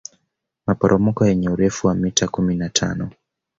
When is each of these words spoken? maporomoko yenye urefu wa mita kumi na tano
maporomoko 0.67 1.25
yenye 1.25 1.49
urefu 1.49 1.87
wa 1.87 1.95
mita 1.95 2.27
kumi 2.27 2.55
na 2.55 2.69
tano 2.69 3.11